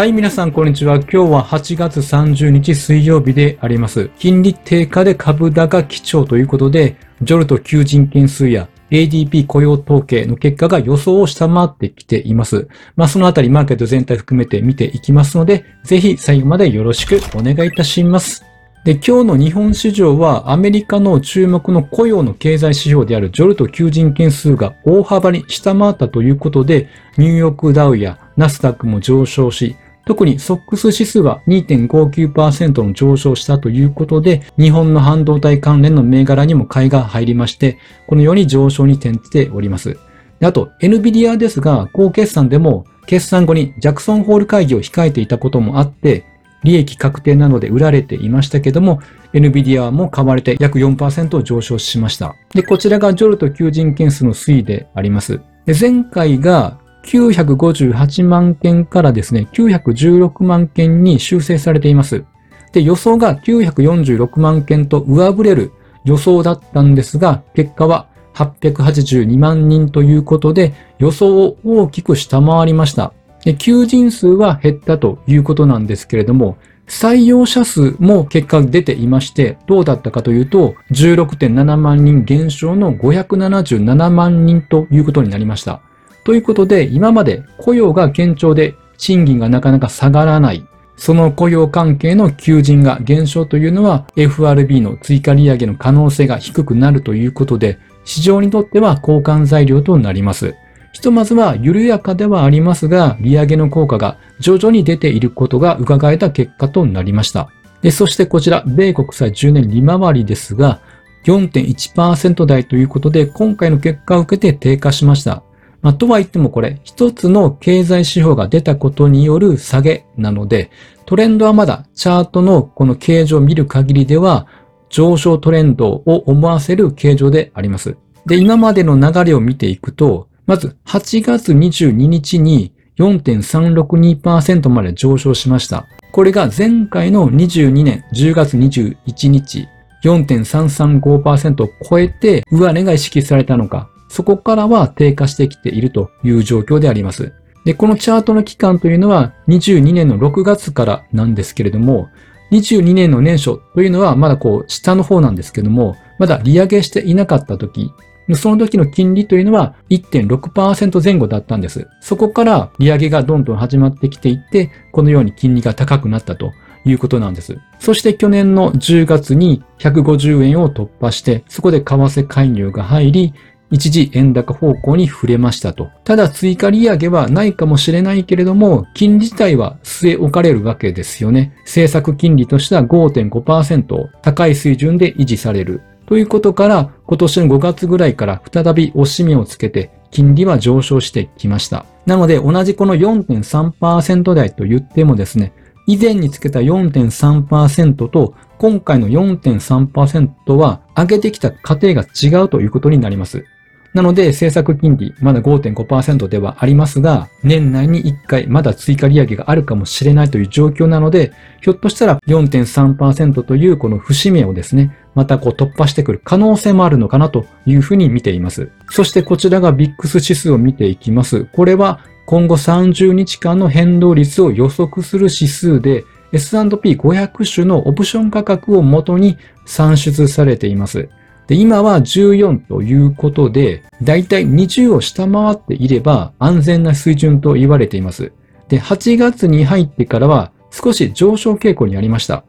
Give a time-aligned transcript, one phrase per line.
[0.00, 0.94] はい、皆さん、こんにちは。
[0.94, 4.08] 今日は8月30日水曜日であります。
[4.18, 12.66] 金利低下で株高基調ということで、ジョルト求人件数や ADP 雇用統計の結果が予想を下回ってきています。
[12.96, 18.42] まあ、そのあたりマーケット全体含めて見ていきますので、ぜひ最後までよろしくお願いいたします。
[18.86, 26.88] で、今日の日本市場はアメリカの注目の雇用の経済指標であるジョルト求人件数が大幅に下回ったということで、
[27.18, 29.76] ニューヨークダウやナスダックも上昇し、
[30.06, 39.98] 特にソックス指数は2.59%の上昇したということで、日本の半導体関連の銘柄にも買いが入りまして、このように上昇に転じております。
[40.42, 46.24] あと、NVIDIA ですが、高決算でも決算後にジャクソンホール会議を控えていたこともあって、
[46.62, 49.00] 利益確定なので売られていましたけども、
[49.32, 52.34] NVIDIA も買われて約4%上昇しました。
[52.54, 55.40] で、こちらがジョルト求人件数の推移であります。
[55.66, 62.24] で前回が958万件からですね、916万件に修正されています。
[62.72, 65.72] で、予想が946万件と上振れる
[66.04, 73.12] 予想だったんですが、結果は882万人ということで、予想を大きく下回りました。
[73.44, 85.80] で求人数は減ったということなんですけれども、採用者数も結果出ていまして、どうだったかというと、16.7万人減少の577万人ということになりました。
[86.24, 90.66] ということで、今まで雇用が堅調で賃金がなかなか下がらない。
[90.96, 100.54] その雇用関係の求人が減少というのは FRB の追加利上げの可能性が低くなるということで、市場にとっては交換材料となります。
[100.92, 107.48] ひとまずは緩やかではありますが、利上げの効果が徐々に出ていることが伺えた結果となりました。
[107.80, 110.80] でそしてこちら、米国債10年利回りですが、
[111.24, 115.42] 4.1%台ということで、今回の結果を受けて低下しました。
[115.82, 120.70] まあ、とは言ってもこれ、一つの経済指標が出たことによる下げなので、
[121.06, 124.46] トレンドはまだチャートのこの形状を見る限りでは、
[124.90, 127.96] 上昇トレンドを思わせる形状であります。
[128.26, 135.86] で、今までの流れを見ていくと、まず8月22日に4.362%まで上昇しました。
[136.12, 139.68] これが前回の22年10月21日
[140.04, 147.32] 4.335%を超えて上値が意識されたのか、そこからは低下してきているという状況であります。
[147.64, 152.08] で、このチャートの期間というのは22年の6月からなんですけれども、
[152.50, 157.92] 22年の年初というのはまだこう下の方なんですけども、まだ利上げしていなかった時、
[158.34, 161.88] その時の金利というのは1.6%前後だったんです。
[162.00, 166.52] そこから利上げがどんどん始まってきていって、このように金利が高くなったと
[166.84, 167.58] いうことなんです。
[167.78, 173.34] そして去年の10月に150円を突破して、そこで為替介入が入り、
[173.70, 175.88] 一時円高方向に触れましたと。
[176.04, 181.52] ただ追加利上げはないかもしれないけれども、金利自体は据え置かれるわけですよね。
[181.60, 185.82] 政策金利としては5.5%高い水準で維持される。
[186.06, 191.86] ということから、今年の5月ぐらいから再び押し目をつけて、金利は上昇してきました。
[192.04, 195.52] なので、同じこの4.3%台と言ってもですね、
[195.86, 203.44] 以前につけた4.3%と今回の4.3%は上げてきた過程が違うということになります。
[203.92, 218.70] なので、政策金利、まだ5.5%ではありますが、年内に1回まだ追加利上げがあるかもしれないという状況なので、ひょっとしたら4.3%というこの節目をですね、またこう突破してくる可能性もあるのかなというふうに見ています。
[218.90, 221.46] そしてこちらがビックス指数を見ていきます。
[221.46, 229.36] これは今後30日間の変動率を予測する指数で、S&P500 種のオプション価格をもとに
[229.66, 231.08] 算出されています。
[231.50, 238.30] で、今は14ということで、だいたい20を下回っていれば安全な水準と言われています。
[238.68, 242.44] で、8月に入ってからは少し上昇傾向にありました。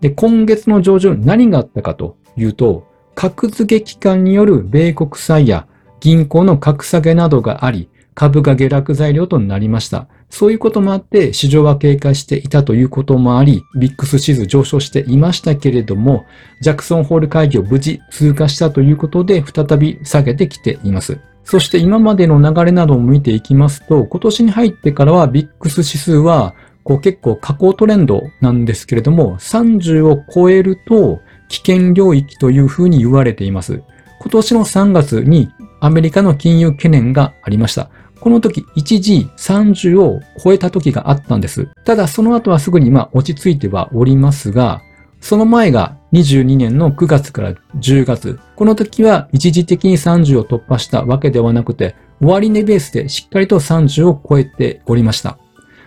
[0.00, 5.66] で、今月の上旬何があったかというと、格付け機関による米国債や
[6.00, 10.08] 銀行の格下げなどがあり、株が下落材料となりました。
[10.30, 16.24] そういうこともあって、市場は警戒していたということもあり、ビックス指数上昇していましたけれども、
[16.62, 21.20] ジャクソンホール会議を無事通過したということで、再び下げてきています。
[21.44, 26.54] そして今までの流れなどを見ていきますと、今年に入ってからはビックス指数は、
[26.84, 33.82] こう結構下降トレンドなんですけれども、30を超えると危険領域というふうに言われています。
[34.20, 35.50] 今年の3月に
[35.80, 37.90] アメリカの金融懸念がありました。
[38.26, 41.68] この時、一時30を超えた時があったんです。
[41.84, 44.82] ただその後はすぐにま落ち着いてはおりますが、
[45.20, 48.40] その前が22年の9月から10月。
[48.56, 55.38] この時は一時的に30を突破したわけではなくて、終値ベースでしっかりと30を超えておりました。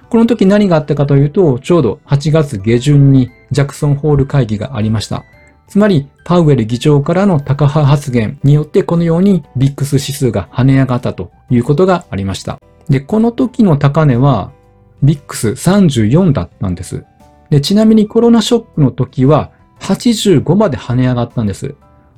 [0.10, 5.26] この時何があったかというと、ちょうど8月下旬にジャクソンホール会議がありました。
[5.70, 12.60] つまり、パウエル議長からの高派発言によってこのようにビックス指数が跳ね上がったということがありました。
[12.90, 14.52] で、この時の高値は
[15.04, 17.06] ビックス34だったんです。
[17.52, 21.76] で、ちなみにコロナショックの時は85まで跳ね上がったんです。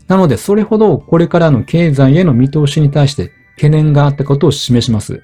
[0.07, 5.23] なので、それほどこれからの経済への見通しに対して懸念があったことを示します。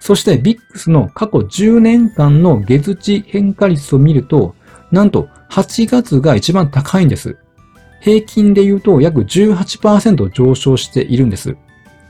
[0.00, 4.56] そしてビックスの過去10年間の月次変化率を見ると、
[4.90, 7.36] なんと8月が一番高いんです。
[8.00, 11.56] 平均で言うと約18%上昇しているんです。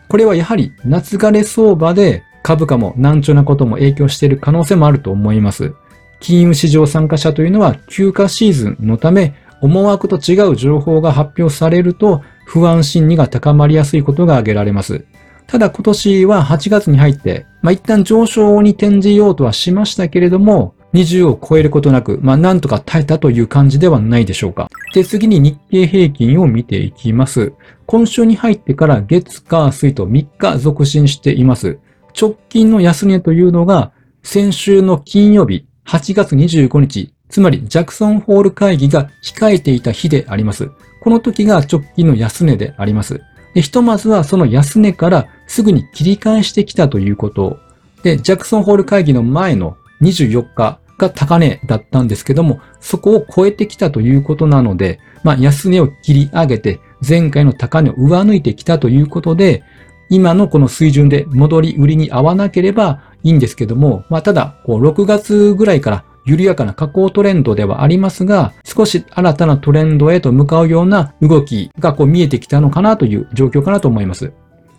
[0.08, 5.74] これはやはり夏枯れ相場で株価も難聴なことも影響している可能性もあると思います。
[6.20, 15.04] 金融市場参加者というのは休暇シーズンのため思惑と違う情報が発表されると不安心理が高まりやすいことが挙げられます。
[15.46, 24.68] ただ今年は8月に入って、まあ、一旦上昇に転じようとはしましたけれども、20を超えることなく、まあ、なんとか耐えたという感じではないでしょうか。
[24.94, 27.52] で、次に日経平均を見ていきます。
[27.86, 31.78] 今週に入ってから月、火、水と3日続伸しています。
[32.18, 33.92] 直近の安値というのが、
[34.22, 40.70] 先週の金曜日、8月25日、つまりジャクソンホール会議が控えていた日であります。
[41.02, 43.20] この時が直近の安値であります。
[43.54, 47.58] でひとまずはその安値からすぐに切り返してきたということ。
[48.02, 59.62] で、ジャクソンホール会議の前の24日が高値だったんですけども、そこを超えてきたということなので、まあ、安値を切り上げて、前回の高値を上抜いてきたということで、
[60.10, 74.32] 今のこの水準で戻り売りに合わなければいいんですけども、まあ、ただ、6月ぐらいから緩やかな下降トレンドではありますが、少し新たなトレンドへと向かうような動きがこう見えてきたのかなという状況かなと思います。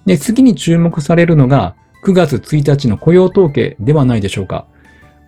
[0.05, 1.75] で、次に注目されるのが
[2.05, 4.67] 9月1日の雇用統計ではないでしょうか。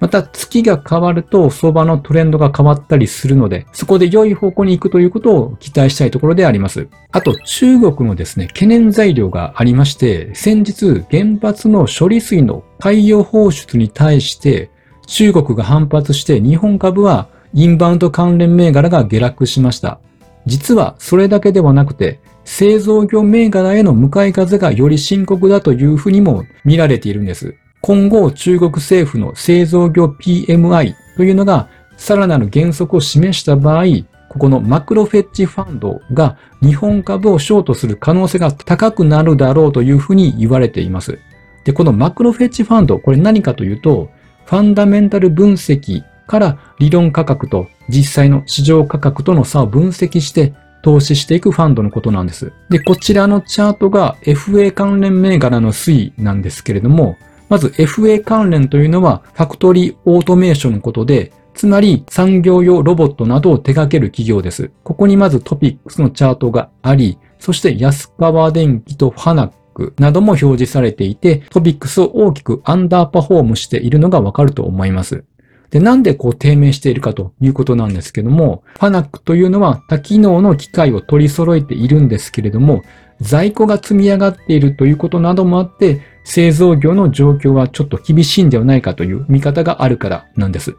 [0.01, 6.88] また月が変わると相場のトレンドが変わったりするので、そこで良い方向に行くということを期待したいところであります。
[7.12, 14.71] あと中国のですね、懸念材料がありまして、先日原発の処理水の海洋放出に対して
[15.06, 20.00] 中国が反発して日本株はインバウンド関連銘柄が下落しました。
[20.47, 27.56] 実はそれだけではなくて、製造業銘柄への向かい風がより深刻だというふうにも見られているんです。
[27.81, 31.68] 今後中国政府の製造業 PMI というのが
[31.98, 33.86] さらなる減速を示した場合、
[34.30, 41.19] ここのマクロフェッチファンドが日本株をショートする可能性が高くなるだろうというふうに言われています。
[41.66, 44.10] で、このマクロフェッチファンド、これ何かというと、
[44.45, 52.54] ファンダメンタル分析から理論価格と実際の市場価格との差を分析して投資していくファンドのことなんです。
[52.69, 57.18] で、こちらのチャートが FA 関連銘柄の推移なんですけれども、
[57.51, 64.71] まず FA 関連というのはファクトリーオートメーションのことで、つまり産業用ロボットなどを手掛ける企業です。
[64.86, 75.25] ここにまずトピックスのチャートがあり、そして安川電機とファナックなども表示されていて、トピックスを大きくアンダーパフォームしているのがわかると思います。
[75.71, 82.81] で、なんでこう低迷しているかということなんですけども、ファナックというのは多機能の機械を取り揃えているんですけれども、
[83.19, 90.75] 在庫が積み上がっているということなどもあって、製造業の状況はちょっと厳しいんではないかという見方があるからなんです。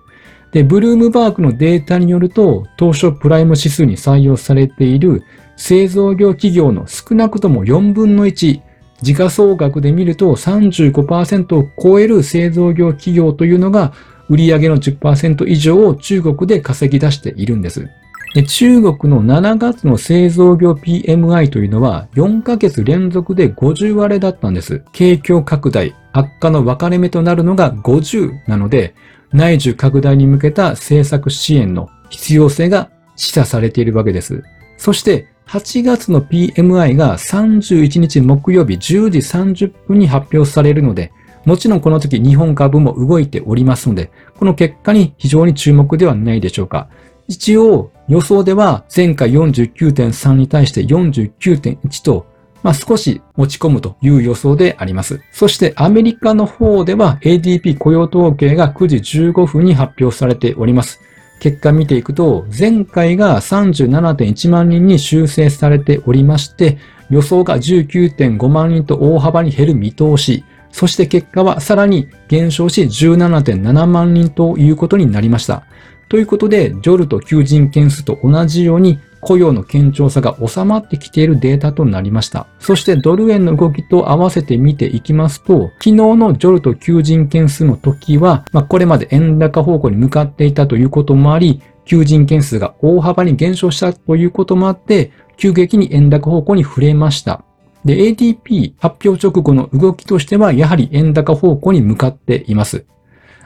[0.52, 5.24] で、ブルームバーグのデータによると、当初プライム指数に採用されている
[5.56, 8.60] 製造業企業の少なくとも4分の1、
[9.00, 13.92] 時価総額で見ると35%を超える製造業企業というのが
[14.28, 17.88] 売上の10%以上を中国で稼ぎ出しているんです。
[18.34, 24.82] で中国の7月の製造業 PMI というのは4ヶ月連続で50割れだったんです。
[24.92, 28.94] 景況拡大、悪化の分かれ目となるのが50なので、
[29.32, 34.42] 内需拡大に向けた政策支援の必要性が示唆されているわけです。
[34.78, 41.12] そして8月の PMI が31日木曜日10時30分に発表されるので、
[41.44, 46.88] もちろんこの時日本株も動いておりますので、この結果に非常に注目ではないでしょうか。
[47.28, 52.26] 一応予想では前回49.3に対して49.1と、
[52.62, 55.20] まあ、少し落ち込むという予想であります。
[55.32, 61.00] そしてアメリカの方では ADP 雇用統計が9時15分に発表されております。
[61.42, 66.78] 結果見ていくと、前回が37.1万人に修正されておりまして、
[67.10, 75.64] 予想が19.5万人と大幅に減る見通し、そして結果はさらに減少し17.7万人ということになりました。
[76.12, 82.46] ということで、ジョルと求人件数と同じように雇用の堅調さが収まってきているデータとなりました。
[82.58, 97.42] そしてドル円の動きと合わせて見ていきますと、昨日のジョルト求人件数の時は、まあ、これまで円高方向に向かっていたということもあり、求人件数が大幅に減少したということもあって、急激に円高方向に触れました。
[97.86, 102.84] で、ADP 発表直後の動きとしては、やはり円高方向に向かっています。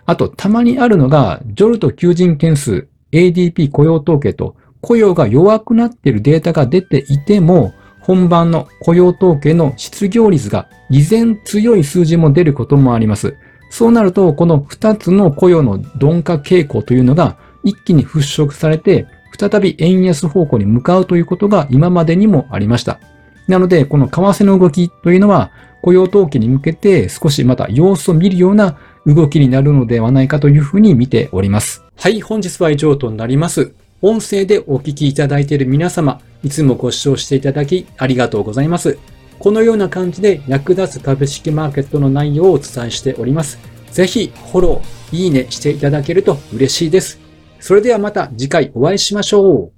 [0.07, 13.35] あと、たまにあるのが、ジョルト求人件数、ADP 雇用統計と、雇用が弱くなっているデータが出ていても、本番の雇用統計の失業率が依然強い数字も出ることもあります。
[13.69, 23.01] そうなると、この2つの雇用の鈍化傾向というのが一気に払拭されて、再び円安方向に向かうということが今までにもありました。
[23.49, 25.51] なので、この為替の動きというのは、
[25.83, 31.85] 雇用統計に向けて少しまた様子を見るような動きになるのではないかというふうに見ております。
[31.97, 33.73] はい、本日は以上となります。
[34.03, 38.99] 音声でお聞きいただいている皆様、いつもご視聴していただきありがとうございます。
[39.39, 43.59] このような感じで役立つ株式マーケットの内容をお伝えしております。
[43.93, 47.21] ぜひフォロー、いいねしていただけると嬉しいです。
[47.61, 49.76] それではまた次回お会いしましょう。